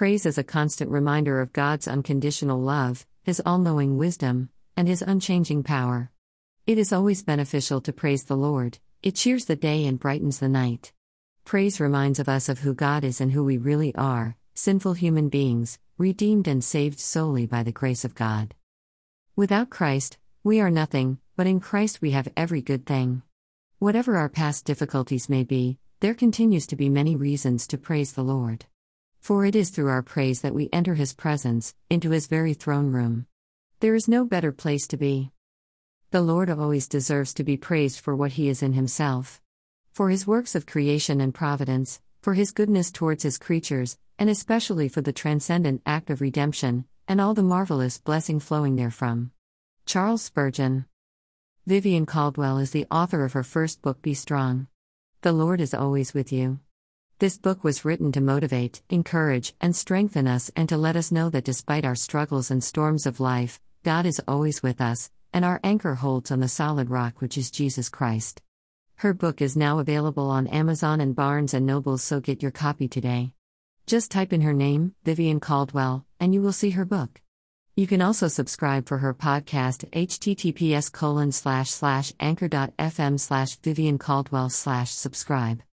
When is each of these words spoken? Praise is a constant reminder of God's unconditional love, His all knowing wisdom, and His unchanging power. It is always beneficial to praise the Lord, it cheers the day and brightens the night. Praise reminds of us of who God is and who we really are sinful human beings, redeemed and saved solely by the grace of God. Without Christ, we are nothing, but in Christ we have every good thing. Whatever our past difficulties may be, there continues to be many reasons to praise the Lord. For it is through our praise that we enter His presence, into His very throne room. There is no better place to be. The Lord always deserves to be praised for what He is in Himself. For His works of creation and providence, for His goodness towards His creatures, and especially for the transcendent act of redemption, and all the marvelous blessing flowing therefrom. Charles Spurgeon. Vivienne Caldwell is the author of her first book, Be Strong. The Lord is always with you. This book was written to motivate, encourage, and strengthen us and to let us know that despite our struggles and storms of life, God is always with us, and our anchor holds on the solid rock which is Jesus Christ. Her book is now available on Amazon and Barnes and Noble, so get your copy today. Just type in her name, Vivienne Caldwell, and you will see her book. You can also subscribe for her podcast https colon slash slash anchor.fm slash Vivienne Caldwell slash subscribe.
Praise 0.00 0.24
is 0.24 0.38
a 0.38 0.42
constant 0.42 0.90
reminder 0.90 1.42
of 1.42 1.52
God's 1.52 1.86
unconditional 1.86 2.58
love, 2.58 3.06
His 3.22 3.42
all 3.44 3.58
knowing 3.58 3.98
wisdom, 3.98 4.48
and 4.74 4.88
His 4.88 5.02
unchanging 5.02 5.62
power. 5.62 6.10
It 6.66 6.78
is 6.78 6.90
always 6.90 7.22
beneficial 7.22 7.82
to 7.82 7.92
praise 7.92 8.24
the 8.24 8.34
Lord, 8.34 8.78
it 9.02 9.14
cheers 9.14 9.44
the 9.44 9.56
day 9.56 9.84
and 9.84 10.00
brightens 10.00 10.38
the 10.38 10.48
night. 10.48 10.94
Praise 11.44 11.80
reminds 11.80 12.18
of 12.18 12.30
us 12.30 12.48
of 12.48 12.60
who 12.60 12.72
God 12.72 13.04
is 13.04 13.20
and 13.20 13.32
who 13.32 13.44
we 13.44 13.58
really 13.58 13.94
are 13.94 14.38
sinful 14.54 14.94
human 14.94 15.28
beings, 15.28 15.78
redeemed 15.98 16.48
and 16.48 16.64
saved 16.64 16.98
solely 16.98 17.44
by 17.44 17.62
the 17.62 17.70
grace 17.70 18.02
of 18.02 18.14
God. 18.14 18.54
Without 19.36 19.68
Christ, 19.68 20.16
we 20.42 20.62
are 20.62 20.70
nothing, 20.70 21.18
but 21.36 21.46
in 21.46 21.60
Christ 21.60 22.00
we 22.00 22.12
have 22.12 22.32
every 22.38 22.62
good 22.62 22.86
thing. 22.86 23.20
Whatever 23.80 24.16
our 24.16 24.30
past 24.30 24.64
difficulties 24.64 25.28
may 25.28 25.44
be, 25.44 25.76
there 26.00 26.14
continues 26.14 26.66
to 26.68 26.76
be 26.76 26.88
many 26.88 27.16
reasons 27.16 27.66
to 27.66 27.76
praise 27.76 28.14
the 28.14 28.24
Lord. 28.24 28.64
For 29.20 29.44
it 29.44 29.54
is 29.54 29.70
through 29.70 29.88
our 29.88 30.02
praise 30.02 30.40
that 30.40 30.54
we 30.54 30.70
enter 30.72 30.94
His 30.94 31.12
presence, 31.12 31.74
into 31.90 32.10
His 32.10 32.26
very 32.26 32.54
throne 32.54 32.90
room. 32.90 33.26
There 33.80 33.94
is 33.94 34.08
no 34.08 34.24
better 34.24 34.50
place 34.50 34.86
to 34.88 34.96
be. 34.96 35.30
The 36.10 36.22
Lord 36.22 36.50
always 36.50 36.88
deserves 36.88 37.34
to 37.34 37.44
be 37.44 37.56
praised 37.56 38.00
for 38.00 38.16
what 38.16 38.32
He 38.32 38.48
is 38.48 38.62
in 38.62 38.72
Himself. 38.72 39.40
For 39.92 40.08
His 40.08 40.26
works 40.26 40.54
of 40.54 40.66
creation 40.66 41.20
and 41.20 41.34
providence, 41.34 42.00
for 42.22 42.34
His 42.34 42.50
goodness 42.50 42.90
towards 42.90 43.22
His 43.22 43.38
creatures, 43.38 43.98
and 44.18 44.28
especially 44.28 44.88
for 44.88 45.02
the 45.02 45.12
transcendent 45.12 45.82
act 45.84 46.10
of 46.10 46.20
redemption, 46.20 46.86
and 47.06 47.20
all 47.20 47.34
the 47.34 47.42
marvelous 47.42 47.98
blessing 47.98 48.40
flowing 48.40 48.76
therefrom. 48.76 49.32
Charles 49.86 50.22
Spurgeon. 50.22 50.86
Vivienne 51.66 52.06
Caldwell 52.06 52.58
is 52.58 52.70
the 52.70 52.86
author 52.90 53.24
of 53.24 53.34
her 53.34 53.42
first 53.42 53.82
book, 53.82 54.00
Be 54.00 54.14
Strong. 54.14 54.66
The 55.20 55.32
Lord 55.32 55.60
is 55.60 55.74
always 55.74 56.14
with 56.14 56.32
you. 56.32 56.60
This 57.20 57.36
book 57.36 57.62
was 57.62 57.84
written 57.84 58.12
to 58.12 58.22
motivate, 58.22 58.80
encourage, 58.88 59.54
and 59.60 59.76
strengthen 59.76 60.26
us 60.26 60.50
and 60.56 60.66
to 60.70 60.78
let 60.78 60.96
us 60.96 61.12
know 61.12 61.28
that 61.28 61.44
despite 61.44 61.84
our 61.84 61.94
struggles 61.94 62.50
and 62.50 62.64
storms 62.64 63.04
of 63.04 63.20
life, 63.20 63.60
God 63.82 64.06
is 64.06 64.22
always 64.26 64.62
with 64.62 64.80
us, 64.80 65.10
and 65.30 65.44
our 65.44 65.60
anchor 65.62 65.96
holds 65.96 66.30
on 66.30 66.40
the 66.40 66.48
solid 66.48 66.88
rock 66.88 67.20
which 67.20 67.36
is 67.36 67.50
Jesus 67.50 67.90
Christ. 67.90 68.40
Her 68.94 69.12
book 69.12 69.42
is 69.42 69.54
now 69.54 69.80
available 69.80 70.30
on 70.30 70.46
Amazon 70.46 70.98
and 71.02 71.14
Barnes 71.14 71.52
and 71.52 71.66
Noble, 71.66 71.98
so 71.98 72.20
get 72.20 72.40
your 72.40 72.52
copy 72.52 72.88
today. 72.88 73.34
Just 73.86 74.10
type 74.10 74.32
in 74.32 74.40
her 74.40 74.54
name, 74.54 74.94
Vivienne 75.04 75.40
Caldwell, 75.40 76.06
and 76.18 76.32
you 76.32 76.40
will 76.40 76.54
see 76.54 76.70
her 76.70 76.86
book. 76.86 77.20
You 77.76 77.86
can 77.86 78.00
also 78.00 78.28
subscribe 78.28 78.88
for 78.88 78.96
her 78.96 79.12
podcast 79.12 79.84
https 79.90 80.90
colon 80.90 81.32
slash 81.32 81.68
slash 81.68 82.14
anchor.fm 82.18 83.20
slash 83.20 83.56
Vivienne 83.56 83.98
Caldwell 83.98 84.48
slash 84.48 84.90
subscribe. 84.90 85.62